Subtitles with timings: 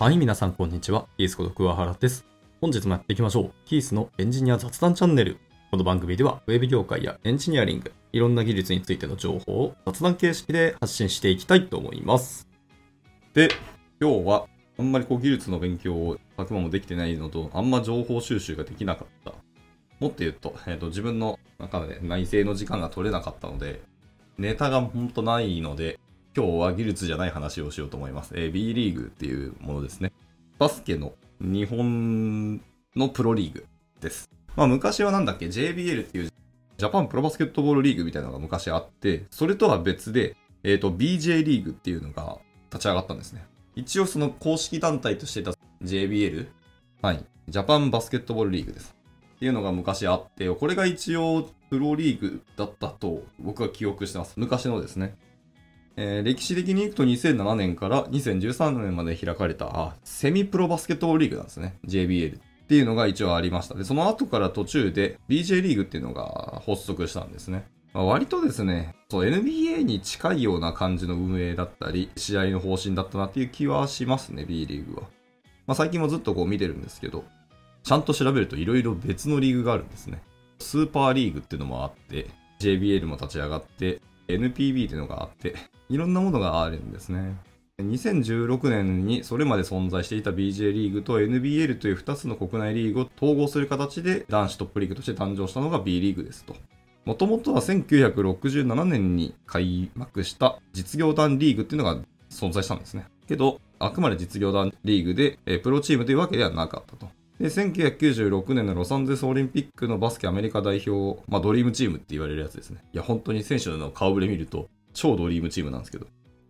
[0.00, 1.06] はい、皆さんこんにちは。
[1.18, 2.24] キースこと桑原です。
[2.62, 3.52] 本日もやっていきましょう。
[3.66, 5.36] キースのエンジニア雑談チャンネル。
[5.70, 12.48] この番組では、ウェブ業界やエンジニアリング、いろんな技術についての情報を雑談形式で発信していきたいと思います。
[13.34, 13.50] で、
[14.00, 14.46] 今日は、
[14.78, 19.32] あんまりこう技術の勉強を昨晩もできてないのと、あんま情報収集ができなかった。
[20.00, 23.82] もっと言うと、えっ、と、自分の中で内政の時間が取れなかったので、
[24.38, 26.00] ネタがほんとないので、
[26.36, 28.34] 今日は技術じゃない話をしようと思います。
[28.36, 30.12] えー B リーグっていうものですね。
[30.58, 32.60] バスケの日本
[32.94, 33.66] のプロリーグ
[34.00, 34.30] です。
[34.54, 36.30] まあ昔はなんだっけ？JBL っていう
[36.78, 42.38] ジャパンプロバスケットボールリーグみたいなのが昔あって、それとは別で、えっ、と BJ リーグっていうのが
[42.70, 43.44] 立ち上がったんですね。
[43.74, 45.52] 一応その公式団体としてた
[45.82, 46.48] JBL、
[47.02, 48.94] はい、ジャパンバスケットボールリーグです。
[49.36, 54.34] っていうのが昔あって、これが一応プロリーグだったと僕は記憶してます。
[54.36, 55.16] 昔のですね。
[55.96, 61.76] えー歴史的に行くと2007年から2013年まで開かれたあセミプロバスケットリーグなんですね。
[61.86, 63.74] JBL っていうのが一応ありました。
[63.74, 67.64] で、その後から途中で BJ リーグっていうのが発足したんですね。
[67.92, 75.02] まあ割とですね、NBA に近いような感じの運営だったり、試合の方針だったなっていう気はしますね、B リーグは。
[75.66, 77.24] まあ最近もずっとこう見てるんですけど、
[77.82, 80.22] ちゃんと調べると色々別のリーグがあるんですね。
[80.60, 82.28] スーパーリーグっていうのもあって、
[82.60, 84.00] JBL も立ち上がって、
[84.38, 85.54] NPB っていうのがあって、
[85.88, 87.36] いろんなものがあるんですね。
[87.78, 96.54] 2016年にそれまで存在していた BJ リーグと NBL という2つの国内リーグを統合する形で男子トップリーグとして誕生したのが B リーグですと。
[97.06, 103.06] もともとは1967年に開幕した実業団リーグっていうのが存在したんですね。
[103.26, 107.08] けど、あくまで実業団リーグで、プロチームというわけではなかったと。
[107.40, 112.84] で、1996年のロサンゼルスオリンピックのバスケアメリカ代表、まあドリームチームって言われるやつですね。
[112.92, 116.06] いや、本当に選手の顔ぶれ見ると、超ドリームチームなんですけど。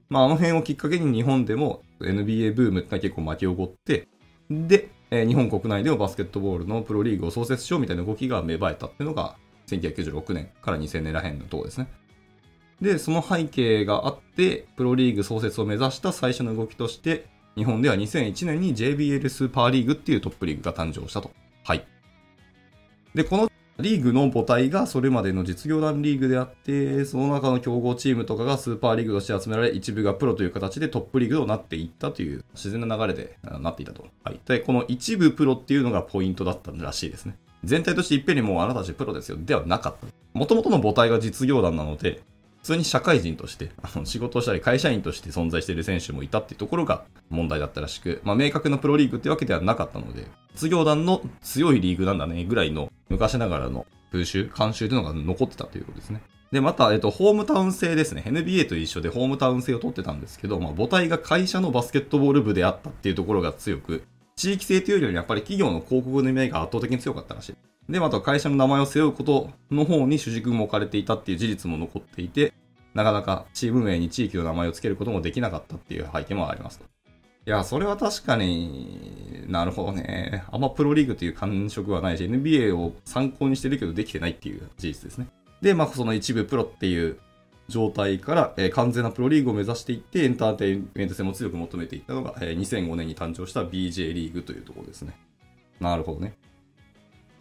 [0.09, 4.09] まああの辺をきっかけに日本でも NBA ブームってのは結構巻き起こって、
[4.51, 9.37] で、えー日本国内でもバスケットボールのプロリーグを創設しようみたいな動きが芽生えたっていうのが、
[9.69, 11.87] 1996年から2000年らへんのとこですね。
[12.81, 17.27] で、その背景があって、プロリーグ創設を目指した最初の動きとして、
[17.61, 21.31] 日本では2001年に JBL スーパーリーグっていうトップリーグが誕生したと。
[21.63, 21.85] はい。
[23.15, 34.07] で、このリーグの母体がそれまでの実業団リーグであって、その中の競合チームとかがスーパーリーグとして集められ、一部がプロという形でトップリーグとなっていったという自然な流れでなっていたと。
[34.25, 34.41] はい。
[34.47, 37.37] で、この一部プロっていうのがポイントだったらしいですね。
[37.63, 40.07] 全体としていっぺんにもうあなたたちプロですよではなかった。
[40.33, 42.23] 元々の母体が実業団なので、
[42.63, 56.21] 普通に社会人として、あの仕事をしたり会社員として存在している選手もいたっていうところが問題だったらしく、まあ明確なプロリーグってわけではなかったので、実業団の強いリーグなんだねぐらいの昔ながらの風習、慣習というのが残ってたということですね。
[56.53, 58.25] で、また、えっと、ホームタウン制ですね。
[58.27, 64.03] NBA と一緒でホームタウン制を取ってたんですけど、まあ母体が会社のバスケットボール部であったっていうところが強く、
[64.37, 67.55] 地域性というよりもやっぱり企業の広告の意味合いが圧倒的に強かったらしい。
[67.91, 72.53] で、また会社の名前を背負うことの方に主軸も置かれていたっていう事実も残っていて、
[72.95, 76.81] なかなかチーム名に地域の名前を付けることもできなかったっていう背景もあります。
[77.47, 80.45] いや、それは確かになるほどね。
[80.53, 85.27] あんまプロリーグという感触はないし、NBA を参考にしてるけどできてないっていう事実ですね。
[85.61, 87.19] で、まあ、その一部プロっていう
[87.69, 95.19] 状態から、えー完全なプロリーグを目指していって、エンターテインメント性も強く求めていったのが、えー2005年に誕生した BJ リーグというところですね。
[95.81, 96.37] なるほどね。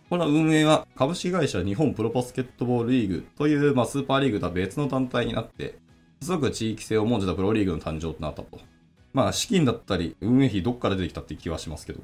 [0.09, 5.77] この運営は株式会社日本プロバスケットボールリーグという、まあ、スーパーリーグとは別の団体になって、
[6.23, 8.59] すごく地域性を重んじたプロリーグの誕生となったと。
[9.13, 12.01] まあ、資金だったり、運営費どっから出てきたって気はしますけど。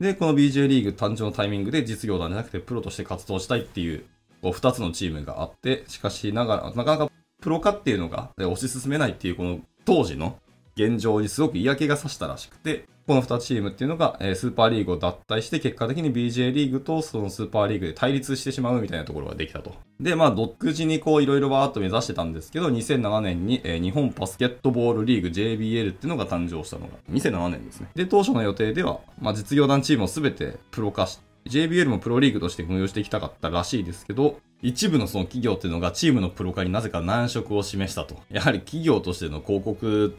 [0.00, 4.04] で、この BJ リーグ誕生のタイミングで実業団じゃなくてプロとして活動したいっていう、
[4.42, 10.40] こう二つのチームがあって、しかしながら、なかなかプロ化っていうのが推し進めないっていうこの当時の
[10.74, 19.74] 現状にすごく嫌気がさしたらしくて、この2チームっていうのが、えースーパーリーグを脱退して、結果的に BJ リーグとそのスーパーリーグで対立してしまうみたいなところができたと。
[20.00, 27.88] で、まあ、独自にこう、いろいろバーっと目指してたんですけど、2007年に、えー日本バスケットボールリーグ JBL っていうのが誕生したのが、2007年ですね。
[27.94, 38.16] で、当初の予定では、まあ、実業団チームをすべてプロ化し、JBL もプロリーグとして運用していきたかったらしいですけど、一部のその企業っていうのがチームのプロ化になぜか難色を示したと。
[38.30, 40.16] やはり企業としての広告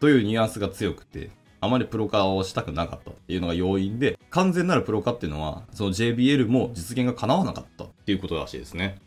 [0.00, 1.30] というニュアンスが強くて、
[1.60, 8.98] あまりプロ化をしたくなかったっていうのが要因で、完全なるプロ化っていうのは、その JBL も実現が叶わなかったっていうことらしいですね。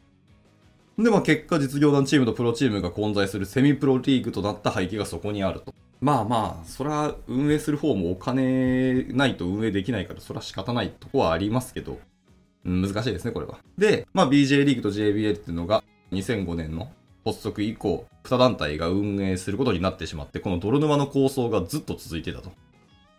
[0.98, 5.74] で、まあ結果実業団チームとプロチームが混在するセミプロリーグとなった背景がそこにあると。
[6.01, 12.00] まあまあ、それは運営する方もお金ないと運営できないから、それは仕方ないとこはありますけど、
[12.63, 13.60] 難しいですね、これは。
[13.78, 16.90] で、まあ BJ リーグと JBL っていうのが2005年の
[17.25, 22.51] 発足以降、2団体が運営することになってしまって、この泥沼の構想がずっと続いてたと。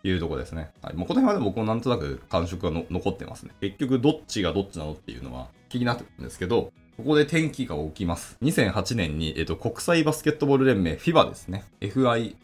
[0.03, 0.71] いうとこですね。
[0.81, 0.95] はい。
[0.95, 3.51] まあ、この辺はで僕もなんとなく感触が残ってますね。
[3.61, 8.37] 結局どっちがどっちなのっていうのは気になってるんですけど、ここで転機が起きます。
[8.41, 11.63] 2008年に、えっと、国際バスケットボール連盟 FIBA ですね。
[11.79, 12.35] FIBA、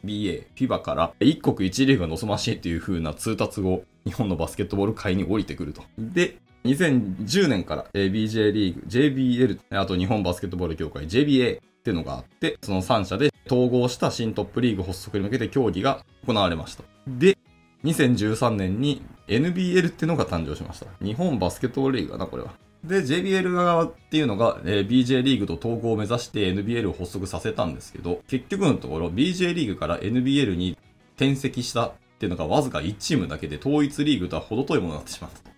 [0.55, 5.83] FIBA から一国一リーグが望ましいっていう風な通達後、日本のバスケットボール界に降りてくると。
[5.97, 6.37] で、
[6.67, 16.83] 2010年から BJ リーグ、JBL、あと日本バスケットボール協会 JBA っていうのがあって、その3社で統合した新トップリーグ発足に向けて協議が行われました。
[17.07, 17.37] で、
[17.83, 20.87] 2013年に NBL っていうのが誕生しました。
[21.03, 22.53] 日本バスケットボールリーグかな、これは。
[22.83, 30.77] で、JBL 側っていうのが、えー、BJ リーグと統合を目指して NBL を発足させたんですけど、結局のところ BJ リーグから NBL に
[31.15, 35.56] 転籍したっていうのがわずか1チームだけで統一リーグとは程遠いものになってしまったと。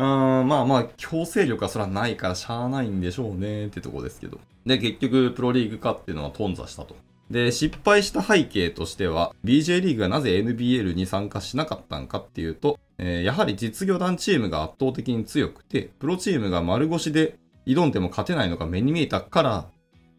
[0.00, 4.40] うん、まあまあ、強制力はそれはないからしゃあないんでしょうねってとこですけど。
[4.64, 6.96] で、結局、プロリーグ化っていうのは頓挫したと。
[7.30, 17.36] で、失敗した背景としては、BJ リーグがなぜ NBL に参加しなかったんかっていうと、えー、やはり実業団チームが圧倒的に強くて、プロチームが丸腰で
[17.66, 19.66] 挑んでも勝てないのが目に見えたから、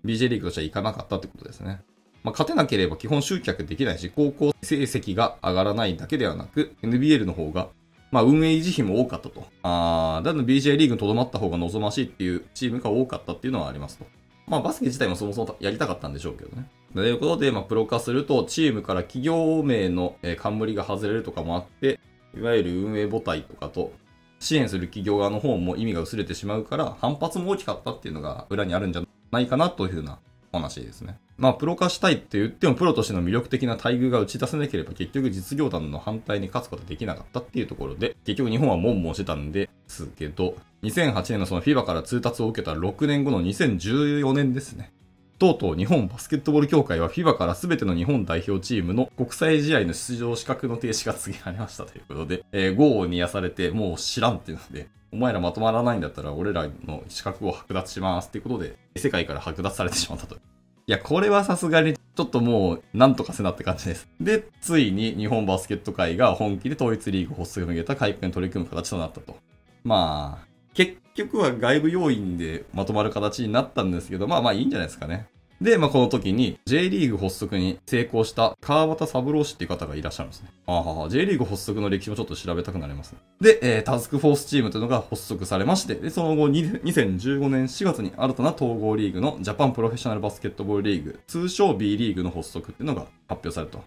[0.05, 1.81] BJ リーグとしては行かなかったってことですね。
[2.23, 7.69] まあ、勝てなければ基本集客できないし、高校成績が上がらないだけではなく、NBL の方が
[8.11, 9.47] まあ、運営維持費も多かったと。
[9.63, 14.05] ああ、だの BJ リーグに留まった方が望ましいっていうチームが多かったっていうのはありますと。
[14.47, 16.69] まあ、バスケ自体もそもそもやりたかったんでしょうけどね。
[16.93, 21.99] ということで、まあ、プロ化すると、チームから企業名の、冠が外れるとかもあって、
[22.37, 23.93] いわゆる運営母体とかと、
[24.39, 30.19] 支援する企業側の方も意味が薄れてしまうから、反発も大きかったっていうのが裏にあるんじゃないかなというふうな
[30.51, 31.17] 話ですね。
[31.37, 44.91] まあ、プロ化したいって言っても、プロとしての魅力的な待遇が打ち出せなければ、結局実業団の反対に勝つことができなかったっていうところで、結局日本は悶々してたんですけど、2008年のその FIBA から通達を受けた6年後の2014年ですね。
[45.39, 60.35] とうとう日本バスケットボール協会は FIBA から全ての日本代表チームの国際試合の出場資格の停止が告げられましたということで、えー、豪に癒されて、もう知らんっていうので、お前らまとまらないんだったら俺らの資格を剥奪しますっていうことで、世界から剥奪されてしまったと。
[60.35, 60.39] い
[60.87, 64.09] や、これはさすがにちょっともう、なんとかせなって感じです。
[64.19, 69.35] で、ついに日本バスケット界が本気で統一リーグ発足に向けた改革に取り組む形となったと。
[69.83, 75.27] まあ、結局は外部要因でまとまる形になったんですけど、まあまあいいんじゃないですかね。
[75.61, 80.49] で、まあ、この時に J リーグ発足に成功した川端三郎氏っていう方がいらっしゃるんですね。
[80.65, 83.19] ああ、J リーグ発足の歴史もちょっと調べたくなりますね。
[83.39, 93.83] で、えー、タスクフォースチームというのが発足されまして、で、その後2015年4月に新たな統合リーグのジャパンプロフェッショナルバスケットボールリーグ、通称 B リーグの発足っていうのが発表されたと。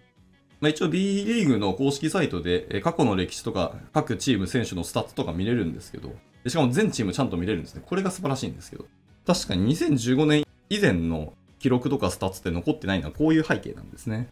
[0.61, 6.13] まあ、一応 B リーグの公式サイトで、え過去の歴史とか各チーム選手のスタッツとか見れるんですけど、
[6.47, 7.83] しかも全チームちゃんと見れるんですね。
[7.85, 8.85] これが素晴らしいんですけど。
[9.27, 11.33] 確かに2015年以前の
[11.65, 14.27] 記録とかスタッツって残ってないのはこういう背景なんですね。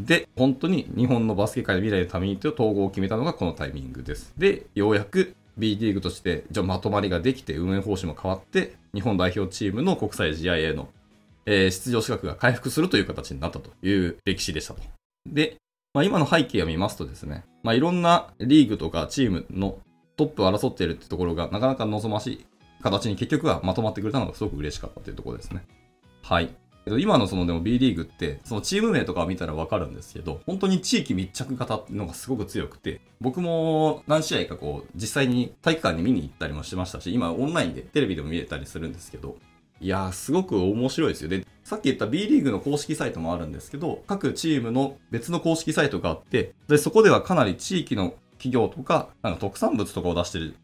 [0.00, 4.32] で、本当に日本のバスケ界の未来のためにという統合を決めたのがこのタイミングです。
[4.38, 10.88] で、ようやく B リーグとしてじゃまとまりができて運営方針も変わって日本代表チームの国際試合への、
[11.44, 14.80] え、出場資格が回復するという形になったという歴史でしたと。
[15.26, 15.56] で、
[15.92, 19.76] まあ、今の背景を見ますとですね、まあ、いろんなリーグとかチームの
[20.16, 22.46] トップを争っているってところがなかなか望ましい
[22.82, 25.66] 形に結局はまとまってくれたのがすごく嬉しかったというところですね。
[26.22, 26.50] はい。
[26.96, 39.36] 今のそのでも B リーグって、そのチーム名とかを見たらわかるんですけど、本当に地域密着型っていうのがすごく強くて、僕も何試合かこう、実際に体育館に見に行ったりもしてましたし、今オンラインでテレビでも見れたりするんですけど、
[39.80, 41.28] いやー、すごく面白いですよ。
[41.28, 50.56] で、さっき言った B リーグの公式サイトもあるんですけど、各チームの別の公式サイトがあって、で、そこではかなり地域の企業とか、なんか特産物とかを出してる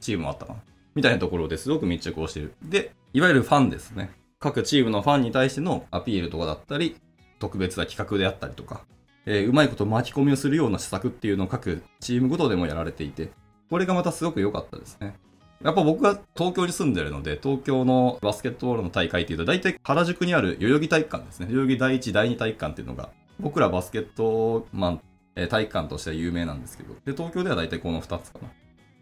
[0.00, 0.60] チームもあったかな。
[0.94, 2.52] みたいなところですごく密着をしてる。
[2.62, 4.10] で、いわゆるファンですね。
[4.42, 6.96] 各チームのファンに対してのアピールとかだったり、
[7.38, 8.86] 特別な企画であったりとか、
[9.26, 13.30] えー、うまいこと巻き込みをするような施策っていうのを各チームごとでもやられていて、
[13.68, 15.14] これがまたすごく良かったですね。
[15.62, 21.46] やっぱ僕は東京に住んでるので、東京のバスケットボールの大会っていうと、大体原宿にある代々木体育館ですね。
[21.50, 25.00] 代々木第一、第二体育館っていうのが、僕らバスケットマン、
[25.36, 28.48] えー、体育館としては有名なんですけど、で、東京では大体この2つかな。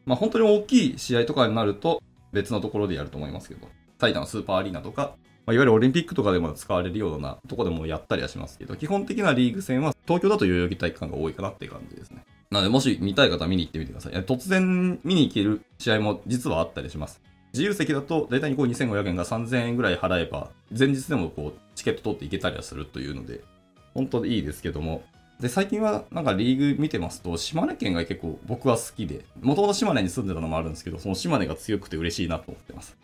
[0.05, 2.03] まあ本当に大きい試合とかになると、
[2.33, 3.69] 別のところでやると思いますけど、
[4.01, 5.15] 埼玉スーパーアリーナとか、
[5.49, 12.23] まあ、いわゆるオリンピックとかでも使われるようなとこでもやったりはしますけど、基本的なリーグ戦は東京だと代々木体育館が多いかなっていう感じですね。
[12.51, 14.13] なので、もし見たい方は見に行ってみてください。
[14.25, 17.23] 突然見に行ける試合も実はあったりします。
[17.55, 23.41] 自由席だと、だいたいこう2500円が3000円ぐらい払えば、前日でもこう、チケット取っていけたりはするというので、
[23.95, 25.03] 本当にいいですけども、
[25.41, 32.99] で、最近はなんかリーグ見てますと、島根県が結構僕は好きで、もともと島根に住んでたのもあるんですけど、その島根が強くて嬉しいなと思ってます。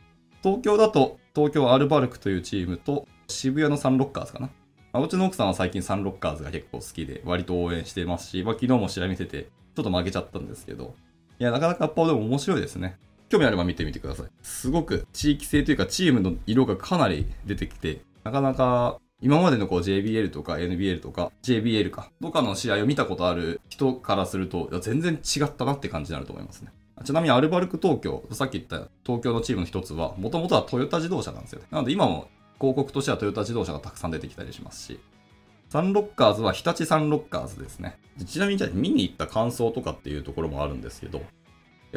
[0.45, 4.51] 東京だと、東京アルバルクというチームと、渋谷のサンロッカーズかな
[4.93, 10.95] まあ、うちの奥さんは最近サンロッカーズが結構好きで、割と応援してますし、まあ、昨日も試合見てて、ちょっと負けちゃったんですけど、
[11.39, 12.99] いや、なかなかやっぱでも面白いですね。
[13.31, 14.27] 興味あれば見てみてください。
[14.43, 26.71] すごく地域性というかチームの色がかなり出てきて、なかなか今までのこう JBL とか NBL とか JBL かとかの試合を見たことある人からすると、全然違ったなって感じになると思いますね。
[27.03, 31.63] ちなみにアルバルク東京、さっき言った東京のチームの一つは、もともとはトヨタ自動車なんですよ。
[31.71, 32.29] なので今も
[32.61, 35.01] 広告としてはトヨタ自動車がたくさん出てきたりしますし、
[35.69, 37.99] サンロッカーズは日立サンロッカーズですね。
[38.27, 41.23] ちなみにじゃあ見に行った感想とかっていうところもあるんですけど、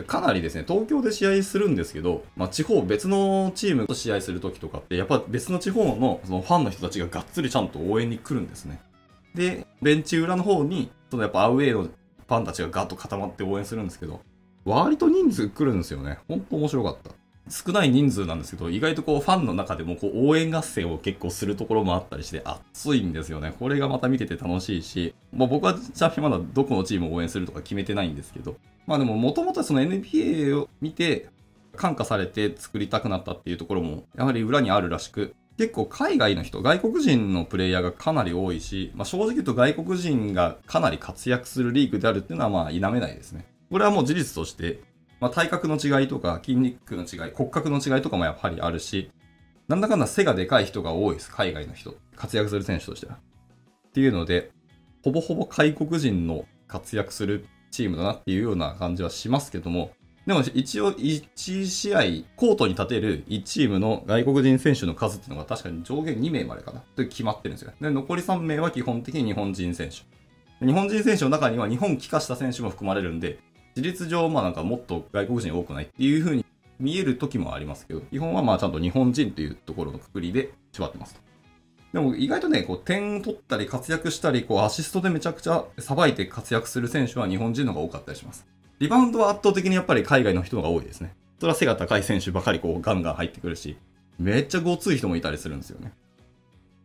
[0.03, 8.79] かなりですね、東京で試合するんですけど、まあ、地方、別のチームと試合するときとかって、やっぱ別の地方のそのファンの人たちががっつりちゃんと応援に来るんですね。
[9.33, 14.21] で、ベンチ裏の方に、そのやっぱアウェイのファンたちがガッと固まって応援するんですけど、
[14.67, 16.19] 割と人数来るんですよね。
[16.27, 17.11] ほんと面白かった。
[17.49, 23.53] 少ない人数なんですけど、意外とこうファンの中でもこう応援合戦を結構するところもあったりして熱いんですよね。
[23.57, 31.29] これがまた見てて楽しいし、まあ、僕はちなみにまだどこのチームを応援するとか決めてないんですけど、まあでももともとその NBA を見て
[31.77, 43.45] 感化されて作りたくなったっていうところもやはり裏にあるらしく、結構海外の人、外国人のプレイヤーがかなり多いし、まあ、正直言うと外国人がかなり活躍するリーグであるっていうのはまあ否めないですね。
[43.71, 44.81] これはもう事実として
[45.19, 49.11] まあ、体格の違いとか筋肉の違い、骨格の違いとかもやっぱりあるし、
[49.67, 51.95] なんだかんだ背がでかい人が多いです、海外の人。
[52.15, 53.15] 活躍する選手としては。
[53.15, 54.51] っていうので、
[55.03, 59.91] ほぼほぼ外国人の活躍するチームだなっていうような感じはしますけども、
[60.25, 62.01] でも一応1試合、
[62.35, 67.71] コートに立てる1チームの外国人選手の数っていうのが確かに上限2名までかなって決まってるんですよ。
[67.79, 70.65] で、残り3名は基本的に日本人選手。
[70.65, 73.39] 日本人選手の中には日本帰化した選手も含まれるんで、
[73.77, 76.43] 事実上、まあなんかもっと外国人多くないっていう風に
[76.79, 81.21] 見える時もありますけど、基本はまあちゃんと日本人というところのくくりで縛ってますと。
[81.93, 88.47] でも意外とね、こう点取ったり活躍したり、こうアシストでめちゃくちゃさばいて活躍する選手は日本人の方が多かったりします。
[88.79, 91.15] リバウンドは圧倒的にやっぱり海外の人が多いですね。
[91.39, 93.77] それは背が高い選手ばかりこうガンガン入ってくるし、
[94.17, 95.93] めっちゃごつい人もいたりするんですよね。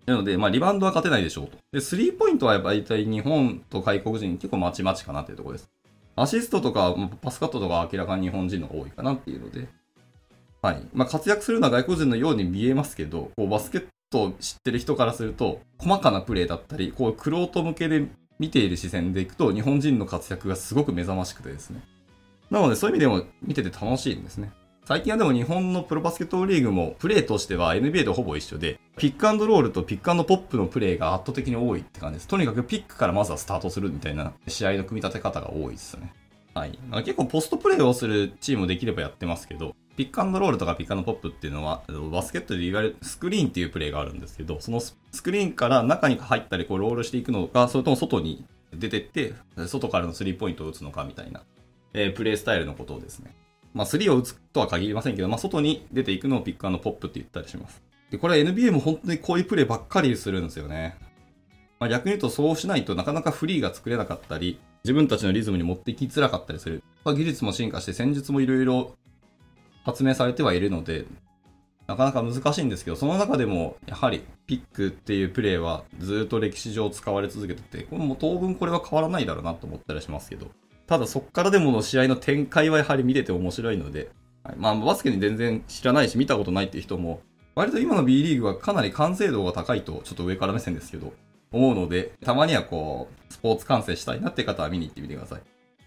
[0.04, 1.56] なので、まあリバウンドは勝てないでしょうと。
[1.72, 5.70] で、スリーポイントはやっぱり大体日本と外国人結構まちまちかなっていうところです。
[6.16, 9.68] アシストとかパスカットとか明らかに日本人の方が多いかなっていうので、
[10.62, 10.86] はい。
[10.92, 18.06] まあ、活躍するのは外国人のように見えますけど、こうバスケットを知ってる人からすると、細かなプレーだったり、こう、クロート向けで
[18.38, 21.82] 見ている視線でいくと、日本人の活躍がすごく目覚ましくてですね。
[22.48, 24.52] なので、そういう意味でも見てて楽しいんですね。
[24.84, 32.26] 最近はでも日本のプロバスケットリーグもプレーとしては NBA とほぼ一緒で、ピックアンドロールとピックアンドポップのプレーが圧倒的に多いって感じです。
[32.26, 36.12] とにかくピックからまずはスタートするみたいな試合の組み立て方が多いですね。
[36.52, 36.76] はい。
[37.04, 49.34] 結構ポストプレーをするチームできればやってますけど、ピックアンドロールとかピックアンドポップっていうのは、バスケットでいわゆるスクリーンっていうプレーがあるんですけど、そのスクリーンから中に入ったりこうロールしていくのか、それとも外に出てって、
[49.68, 51.42] 外からのスリーポイントを打つのかみたいな、
[51.94, 53.32] えー、プレースタイルのことをですね。
[53.74, 57.82] まあ、スリーを打つとは限りませんけど、まあ、外に出ていくのをピックアンドポップって言ったりします。
[58.10, 60.96] で、これは NBA も本当にこういうプレーばっかりするんですよね。
[61.80, 66.82] まあ、逆に言うとそうしないとなかなかフリーが作れなかったり、自分たちのリズムに持っていきづらかったりする。
[67.04, 68.94] まあ、技術も進化して戦術もいろいろ
[69.84, 71.06] 発明されてはいるので、
[71.86, 80.50] なかなか難しいんですけど、その中でも、やはり、ピックっていうプレーはずっと歴史上使われ続けてて、これも当分これは変わらないだろうなと思ったりしますけど、
[80.92, 84.10] ただそっからでもの試合の展開はやはり見てて面白いので、
[84.44, 87.22] はい、まあバスケに全然知らないし見たことないっていう人も、
[87.54, 91.14] 割と今の B リーグはかなり完成度が高いと、ちょっと上から目線ですけど、
[91.50, 95.40] 思うので、たまにはこう、スポーツ観戦したいなって方は見に行ってみてください。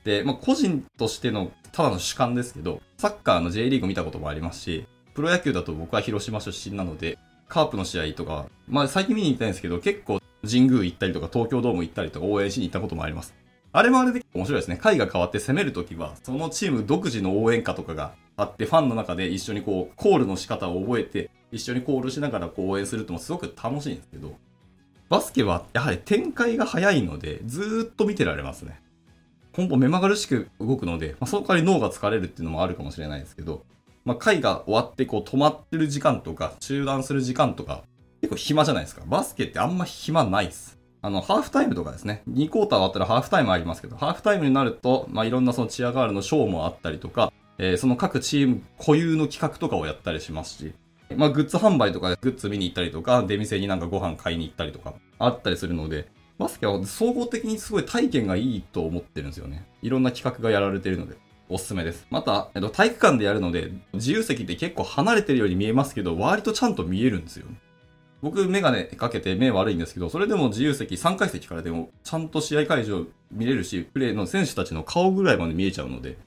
[0.05, 13.35] で、まあ個人としてのただの主観ですけど、サッカーの J リーグ見たこともありますし、プロ野球だと僕は広島出身なので、カープの試合とか、まあ最近見に行ったんですけど、結構神宮行ったりとか東京ドーム行ったりとか応援しに行ったこともあります。
[13.77, 14.77] あれもあれで面白いですね。
[14.77, 24.33] 回が変わって攻めるときは、そのチーム独自の応援歌とかがあって、ファンの中で一緒にこう、コールの仕方を覚えて、一緒にコールしながらこう応援するってもすごく楽しいんですけど、
[25.09, 28.79] バスケはやはり展開が早いので、ずーっと見てられますね。
[29.57, 33.65] 根本目まぐるしく動くので、まあ、その代わり脳が疲れるっていうのもあるかもしれないですけど、
[34.05, 37.83] まあ、回が終わってこう止まってる時間とか、中断する時間とか、
[38.21, 39.01] 結構暇じゃないですか。
[39.05, 40.74] バスケってあんま暇ないっす。
[41.05, 42.23] あの、ハーフタイムとかですね。
[42.27, 50.73] 2クォーター終わったらハーフタイムありますけど、ハーフタイムになると、まあ、いろんなそのチアガールのショーもあったりとか、えー、その各チーム固有の企画とかをやったりしますし、
[51.15, 56.07] まあ、グッズ販売とかでグッズ見に行ったりとか、出店になんかご飯買いに行ったりとか、あったりするので、
[56.39, 59.67] バスケは総合的にすごい体験がいいと思ってるんですよね。
[59.83, 61.17] いろんな企画がやられてるので。
[61.47, 62.07] おすすめです。
[62.09, 67.57] また、えっと、体育館でやるので、自由席って結構離れてるように見えますけど、割とちゃんと見えるんですよね。
[68.25, 76.17] 僕メガネかけて目悪いんですけど、それでも自由席、3階席からでもちゃんと試合会場見れるし、プレーの選手たちの顔ぐらいまで見えちゃうので、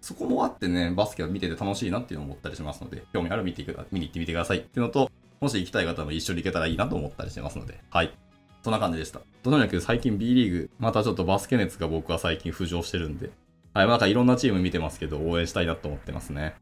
[0.00, 5.10] そこもあってね、バスケを見てて楽しいなっていうのを思ったりしますので、興味ある見ていく見に行ってみてくださいっていうのと、
[5.42, 8.14] もし行きたい方も一緒に行けたらいいなと思ったりしてますので、はい。
[8.62, 9.20] そんな感じでした。
[9.42, 13.28] とにかく最近 B リーグ、またちょっとバスケ熱が僕は最近浮上してるんで、
[13.74, 16.54] はい、なんかいろんなチーム見てますけど、応援したいなと思ってますね。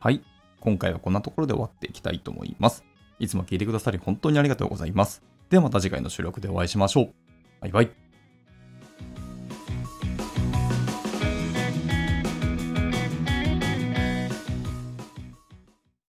[0.00, 0.20] はい。
[0.58, 2.84] 今回はこんなところで終わっていきたいと思います。
[3.18, 5.22] いつも聞いてくださり本当にありがとうございます。
[5.50, 7.12] ではまた次回の収録でお会いしましょう。
[7.60, 8.03] バイバイ。